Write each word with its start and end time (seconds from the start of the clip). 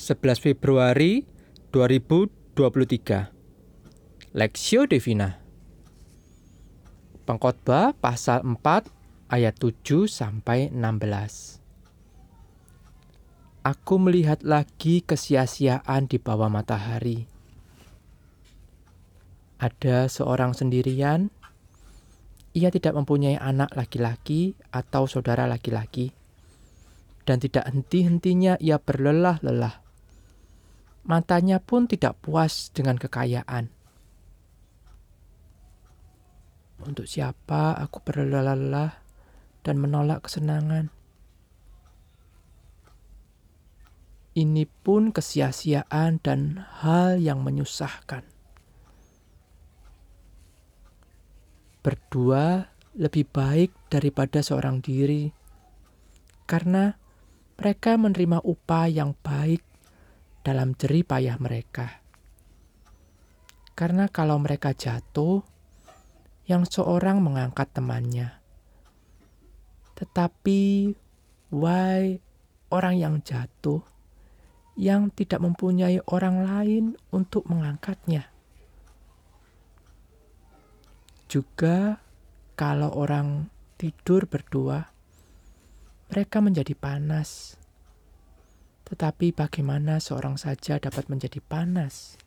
11 0.00 0.40
Februari 0.40 1.28
2023 1.76 4.32
Lexio 4.32 4.88
Divina 4.88 5.36
Pengkhotbah 7.28 7.92
pasal 8.00 8.40
4 8.40 8.56
ayat 9.28 9.60
7 9.60 10.08
sampai 10.08 10.72
16 10.72 11.60
Aku 13.60 14.00
melihat 14.00 14.40
lagi 14.40 15.04
kesia-siaan 15.04 16.08
di 16.08 16.16
bawah 16.16 16.48
matahari. 16.48 17.28
Ada 19.60 20.08
seorang 20.08 20.56
sendirian, 20.56 21.28
ia 22.56 22.72
tidak 22.72 22.96
mempunyai 22.96 23.36
anak 23.36 23.76
laki-laki 23.76 24.56
atau 24.72 25.04
saudara 25.04 25.44
laki-laki, 25.44 26.16
dan 27.28 27.36
tidak 27.36 27.68
henti-hentinya 27.68 28.56
ia 28.64 28.80
berlelah-lelah 28.80 29.79
matanya 31.04 31.58
pun 31.62 31.88
tidak 31.88 32.20
puas 32.20 32.68
dengan 32.72 33.00
kekayaan. 33.00 33.72
Untuk 36.80 37.04
siapa 37.04 37.76
aku 37.76 38.00
berlelah-lelah 38.00 38.96
dan 39.60 39.76
menolak 39.76 40.24
kesenangan? 40.24 40.88
Ini 44.30 44.64
pun 44.86 45.12
kesia-siaan 45.12 46.22
dan 46.22 46.64
hal 46.80 47.20
yang 47.20 47.44
menyusahkan. 47.44 48.24
Berdua 51.84 52.70
lebih 52.96 53.28
baik 53.28 53.74
daripada 53.92 54.40
seorang 54.40 54.80
diri, 54.80 55.34
karena 56.48 56.96
mereka 57.60 57.98
menerima 58.00 58.40
upah 58.40 58.86
yang 58.88 59.12
baik 59.20 59.60
dalam 60.40 60.72
jerih 60.76 61.04
payah 61.04 61.36
mereka. 61.36 62.00
Karena 63.76 64.08
kalau 64.08 64.36
mereka 64.40 64.72
jatuh, 64.76 65.44
yang 66.50 66.66
seorang 66.66 67.22
mengangkat 67.22 67.70
temannya. 67.70 68.34
Tetapi, 69.94 70.90
why 71.54 72.18
orang 72.74 72.98
yang 72.98 73.14
jatuh, 73.22 73.86
yang 74.74 75.12
tidak 75.12 75.38
mempunyai 75.44 76.02
orang 76.08 76.42
lain 76.42 76.84
untuk 77.14 77.46
mengangkatnya. 77.46 78.26
Juga 81.30 82.02
kalau 82.58 82.90
orang 82.98 83.46
tidur 83.78 84.26
berdua, 84.26 84.90
mereka 86.10 86.42
menjadi 86.42 86.74
panas 86.74 87.59
tetapi 88.90 89.30
bagaimana 89.30 90.02
seorang 90.02 90.34
saja 90.34 90.82
dapat 90.82 91.06
menjadi 91.06 91.38
panas? 91.38 92.18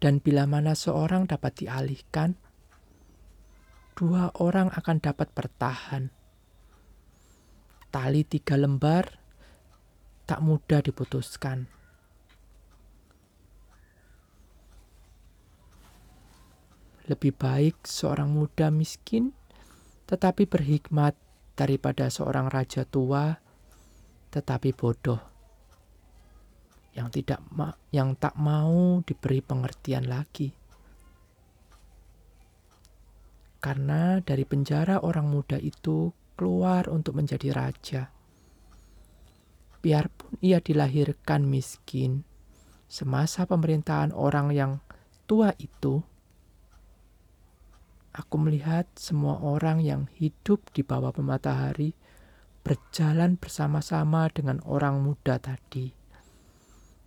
Dan 0.00 0.20
bila 0.24 0.48
mana 0.48 0.72
seorang 0.72 1.28
dapat 1.28 1.60
dialihkan, 1.60 2.40
dua 3.96 4.32
orang 4.40 4.72
akan 4.72 4.96
dapat 5.00 5.28
bertahan. 5.36 6.08
Tali 7.92 8.24
tiga 8.24 8.56
lembar 8.56 9.20
tak 10.24 10.40
mudah 10.40 10.80
diputuskan. 10.80 11.68
Lebih 17.06 17.36
baik 17.38 17.86
seorang 17.86 18.32
muda 18.32 18.72
miskin 18.72 19.36
tetapi 20.10 20.46
berhikmat 20.46 21.14
daripada 21.58 22.10
seorang 22.10 22.50
raja 22.50 22.82
tua 22.86 23.45
tetapi 24.36 24.76
bodoh 24.76 25.16
yang 26.92 27.08
tidak 27.08 27.40
ma 27.56 27.72
yang 27.88 28.12
tak 28.20 28.36
mau 28.36 29.00
diberi 29.00 29.40
pengertian 29.40 30.04
lagi. 30.04 30.52
Karena 33.56 34.20
dari 34.20 34.44
penjara 34.44 35.00
orang 35.00 35.32
muda 35.32 35.56
itu 35.56 36.12
keluar 36.36 36.92
untuk 36.92 37.16
menjadi 37.16 37.48
raja. 37.56 38.02
Biarpun 39.80 40.36
ia 40.44 40.60
dilahirkan 40.60 41.48
miskin, 41.48 42.20
semasa 42.84 43.48
pemerintahan 43.48 44.12
orang 44.12 44.52
yang 44.52 44.72
tua 45.24 45.56
itu, 45.56 46.04
aku 48.12 48.36
melihat 48.36 48.84
semua 48.96 49.40
orang 49.40 49.80
yang 49.80 50.08
hidup 50.16 50.60
di 50.76 50.84
bawah 50.84 51.12
matahari 51.20 51.96
berjalan 52.66 53.38
bersama-sama 53.38 54.26
dengan 54.34 54.58
orang 54.66 54.98
muda 54.98 55.38
tadi 55.38 55.86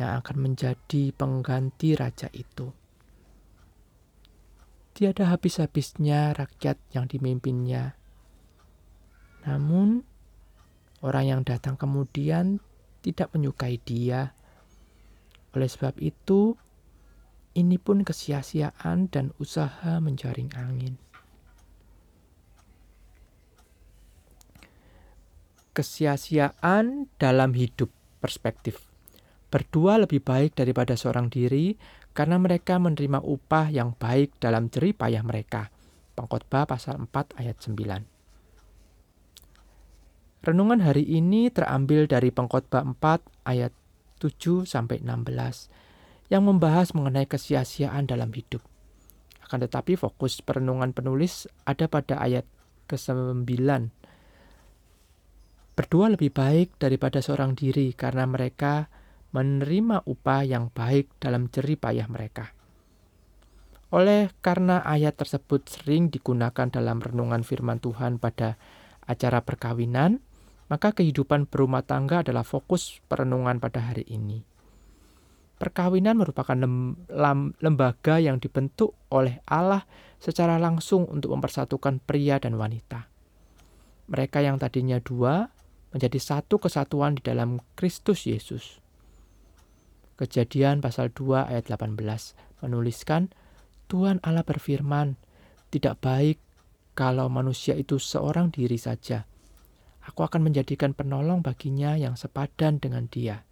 yang 0.00 0.16
akan 0.24 0.48
menjadi 0.48 1.12
pengganti 1.12 1.92
raja 1.92 2.32
itu. 2.32 2.72
Tiada 4.96 5.28
habis-habisnya 5.28 6.32
rakyat 6.32 6.80
yang 6.96 7.04
dimimpinnya. 7.04 8.00
Namun, 9.44 10.08
orang 11.04 11.24
yang 11.28 11.40
datang 11.44 11.76
kemudian 11.76 12.56
tidak 13.04 13.28
menyukai 13.36 13.76
dia. 13.76 14.32
Oleh 15.52 15.68
sebab 15.68 16.00
itu, 16.00 16.56
ini 17.52 17.76
pun 17.76 18.08
kesia-siaan 18.08 19.12
dan 19.12 19.36
usaha 19.36 20.00
menjaring 20.00 20.48
angin. 20.56 20.96
Kesia-siaan 25.72 27.08
dalam 27.16 27.56
hidup 27.56 27.88
perspektif. 28.20 28.92
Berdua 29.52 30.00
lebih 30.00 30.24
baik 30.24 30.56
daripada 30.56 30.96
seorang 30.96 31.28
diri 31.28 31.76
karena 32.16 32.40
mereka 32.40 32.80
menerima 32.80 33.20
upah 33.20 33.68
yang 33.68 33.92
baik 33.96 34.40
dalam 34.40 34.68
jerih 34.72 34.96
payah 34.96 35.20
mereka. 35.24 35.68
Pengkhotbah 36.16 36.68
pasal 36.68 37.00
4 37.00 37.40
ayat 37.40 37.56
9. 37.60 38.04
Renungan 40.42 40.80
hari 40.82 41.06
ini 41.06 41.48
terambil 41.54 42.10
dari 42.10 42.34
Pengkhotbah 42.34 42.84
4 42.84 43.48
ayat 43.48 43.72
7 44.20 44.66
sampai 44.66 44.98
16 44.98 45.70
yang 46.32 46.48
membahas 46.48 46.96
mengenai 46.96 47.28
kesia-siaan 47.28 48.08
dalam 48.08 48.32
hidup. 48.32 48.64
Akan 49.44 49.60
tetapi 49.60 50.00
fokus 50.00 50.40
perenungan 50.40 50.96
penulis 50.96 51.44
ada 51.68 51.84
pada 51.86 52.18
ayat 52.18 52.48
ke-9 52.88 53.44
Berdua 55.72 56.12
lebih 56.12 56.28
baik 56.28 56.76
daripada 56.76 57.24
seorang 57.24 57.56
diri 57.56 57.96
karena 57.96 58.28
mereka 58.28 58.92
menerima 59.32 60.04
upah 60.04 60.44
yang 60.44 60.68
baik 60.68 61.08
dalam 61.16 61.48
jerih 61.48 61.80
payah 61.80 62.04
mereka. 62.12 62.52
Oleh 63.92 64.28
karena 64.44 64.84
ayat 64.84 65.16
tersebut 65.16 65.68
sering 65.68 66.12
digunakan 66.12 66.68
dalam 66.68 67.00
renungan 67.00 67.40
firman 67.40 67.80
Tuhan 67.80 68.20
pada 68.20 68.60
acara 69.04 69.40
perkawinan, 69.40 70.20
maka 70.68 70.92
kehidupan 70.92 71.48
berumah 71.48 71.84
tangga 71.84 72.20
adalah 72.20 72.44
fokus 72.44 73.00
perenungan 73.08 73.60
pada 73.60 73.80
hari 73.92 74.04
ini. 74.08 74.44
Perkawinan 75.56 76.20
merupakan 76.20 76.56
lembaga 77.60 78.20
yang 78.20 78.40
dibentuk 78.40 78.92
oleh 79.08 79.40
Allah 79.48 79.88
secara 80.20 80.60
langsung 80.60 81.08
untuk 81.08 81.32
mempersatukan 81.32 82.00
pria 82.04 82.36
dan 82.40 82.60
wanita. 82.60 83.08
Mereka 84.08 84.44
yang 84.44 84.58
tadinya 84.60 85.00
dua 85.00 85.48
menjadi 85.92 86.18
satu 86.18 86.56
kesatuan 86.56 87.20
di 87.20 87.22
dalam 87.22 87.60
Kristus 87.76 88.24
Yesus. 88.24 88.80
Kejadian 90.16 90.80
pasal 90.80 91.12
2 91.12 91.52
ayat 91.52 91.68
18 91.68 91.96
menuliskan, 92.64 93.32
Tuhan 93.92 94.20
Allah 94.24 94.44
berfirman, 94.44 95.20
tidak 95.68 96.00
baik 96.00 96.40
kalau 96.96 97.28
manusia 97.28 97.76
itu 97.76 98.00
seorang 98.00 98.48
diri 98.48 98.80
saja. 98.80 99.28
Aku 100.02 100.24
akan 100.26 100.50
menjadikan 100.50 100.96
penolong 100.96 101.44
baginya 101.44 101.94
yang 101.94 102.18
sepadan 102.18 102.82
dengan 102.82 103.06
dia. 103.06 103.44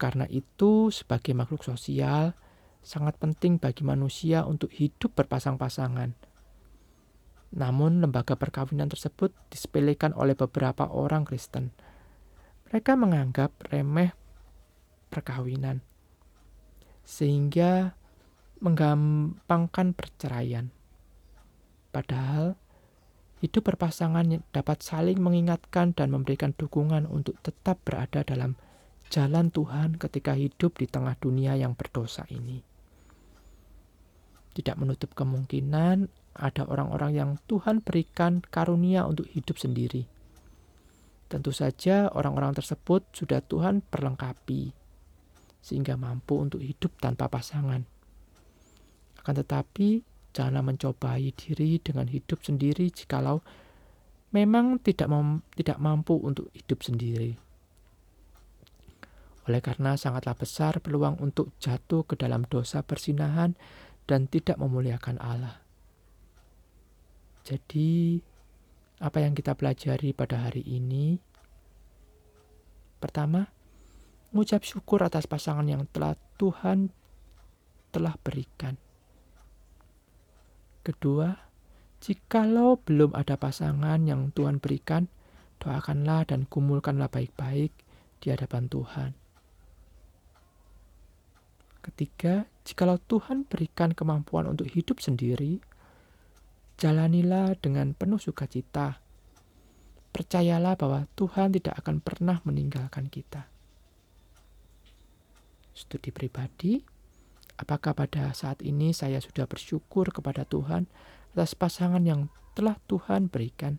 Karena 0.00 0.24
itu, 0.32 0.88
sebagai 0.88 1.36
makhluk 1.36 1.60
sosial, 1.60 2.32
sangat 2.80 3.20
penting 3.20 3.60
bagi 3.60 3.84
manusia 3.84 4.48
untuk 4.48 4.72
hidup 4.72 5.12
berpasang-pasangan– 5.12 6.16
namun 7.50 7.98
lembaga 7.98 8.38
perkawinan 8.38 8.86
tersebut 8.86 9.34
disepelekan 9.50 10.14
oleh 10.14 10.38
beberapa 10.38 10.86
orang 10.86 11.26
Kristen. 11.26 11.74
Mereka 12.70 12.94
menganggap 12.94 13.50
remeh 13.66 14.14
perkawinan, 15.10 15.82
sehingga 17.02 17.98
menggampangkan 18.62 19.98
perceraian. 19.98 20.70
Padahal, 21.90 22.54
hidup 23.42 23.74
berpasangan 23.74 24.46
dapat 24.54 24.78
saling 24.86 25.18
mengingatkan 25.18 25.90
dan 25.90 26.14
memberikan 26.14 26.54
dukungan 26.54 27.10
untuk 27.10 27.34
tetap 27.42 27.82
berada 27.82 28.22
dalam 28.22 28.54
jalan 29.10 29.50
Tuhan 29.50 29.98
ketika 29.98 30.38
hidup 30.38 30.78
di 30.78 30.86
tengah 30.86 31.18
dunia 31.18 31.58
yang 31.58 31.74
berdosa 31.74 32.22
ini. 32.30 32.62
Tidak 34.54 34.78
menutup 34.78 35.10
kemungkinan 35.18 36.06
ada 36.40 36.64
orang-orang 36.64 37.12
yang 37.12 37.30
Tuhan 37.44 37.84
berikan 37.84 38.40
karunia 38.40 39.04
untuk 39.04 39.28
hidup 39.28 39.60
sendiri. 39.60 40.08
Tentu 41.30 41.54
saja 41.54 42.10
orang-orang 42.10 42.56
tersebut 42.56 43.06
sudah 43.14 43.38
Tuhan 43.44 43.86
perlengkapi 43.86 44.74
sehingga 45.60 45.94
mampu 45.94 46.40
untuk 46.40 46.58
hidup 46.64 46.96
tanpa 46.98 47.28
pasangan. 47.28 47.84
Akan 49.20 49.34
tetapi, 49.36 50.00
janganlah 50.32 50.64
mencobai 50.64 51.30
diri 51.36 51.76
dengan 51.78 52.08
hidup 52.08 52.40
sendiri 52.40 52.88
jikalau 52.88 53.44
memang 54.32 54.80
tidak 54.80 55.10
tidak 55.54 55.78
mampu 55.78 56.16
untuk 56.16 56.48
hidup 56.56 56.80
sendiri. 56.80 57.36
Oleh 59.46 59.60
karena 59.60 59.98
sangatlah 59.98 60.38
besar 60.38 60.78
peluang 60.78 61.18
untuk 61.18 61.54
jatuh 61.58 62.06
ke 62.06 62.14
dalam 62.14 62.46
dosa 62.46 62.86
persinahan 62.86 63.58
dan 64.06 64.30
tidak 64.30 64.58
memuliakan 64.58 65.18
Allah. 65.18 65.69
Jadi, 67.50 68.22
apa 69.02 69.18
yang 69.26 69.34
kita 69.34 69.58
pelajari 69.58 70.14
pada 70.14 70.46
hari 70.46 70.62
ini? 70.62 71.18
Pertama, 73.02 73.50
mengucap 74.30 74.62
syukur 74.62 75.02
atas 75.02 75.26
pasangan 75.26 75.66
yang 75.66 75.82
telah 75.90 76.14
Tuhan 76.38 76.94
telah 77.90 78.14
berikan. 78.22 78.78
Kedua, 80.86 81.34
jikalau 81.98 82.78
belum 82.86 83.18
ada 83.18 83.34
pasangan 83.34 83.98
yang 84.06 84.30
Tuhan 84.30 84.62
berikan, 84.62 85.10
doakanlah 85.58 86.30
dan 86.30 86.46
kumulkanlah 86.46 87.10
baik-baik 87.10 87.74
di 88.22 88.30
hadapan 88.30 88.70
Tuhan. 88.70 89.10
Ketiga, 91.82 92.46
jikalau 92.62 93.02
Tuhan 93.10 93.42
berikan 93.42 93.90
kemampuan 93.90 94.46
untuk 94.46 94.70
hidup 94.70 95.02
sendiri, 95.02 95.58
Jalanilah 96.80 97.60
dengan 97.60 97.92
penuh 97.92 98.16
sukacita. 98.16 99.04
Percayalah 100.16 100.80
bahwa 100.80 101.04
Tuhan 101.12 101.52
tidak 101.52 101.76
akan 101.84 102.00
pernah 102.00 102.40
meninggalkan 102.48 103.12
kita. 103.12 103.44
Studi 105.76 106.08
pribadi, 106.08 106.80
apakah 107.60 107.92
pada 107.92 108.32
saat 108.32 108.64
ini 108.64 108.96
saya 108.96 109.20
sudah 109.20 109.44
bersyukur 109.44 110.08
kepada 110.08 110.48
Tuhan 110.48 110.88
atas 111.36 111.52
pasangan 111.52 112.00
yang 112.00 112.32
telah 112.56 112.80
Tuhan 112.88 113.28
berikan? 113.28 113.76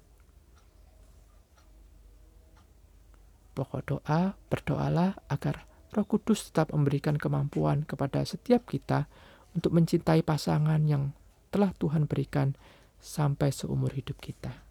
Pokok 3.58 3.82
doa, 3.82 4.38
berdoalah 4.46 5.18
agar 5.26 5.66
Roh 5.90 6.06
Kudus 6.06 6.54
tetap 6.54 6.70
memberikan 6.70 7.18
kemampuan 7.18 7.82
kepada 7.82 8.22
setiap 8.30 8.70
kita 8.70 9.10
untuk 9.58 9.74
mencintai 9.74 10.22
pasangan 10.22 10.86
yang 10.86 11.18
telah 11.50 11.74
Tuhan 11.82 12.06
berikan 12.06 12.54
sampai 13.02 13.50
seumur 13.52 13.92
hidup 13.98 14.22
kita. 14.22 14.71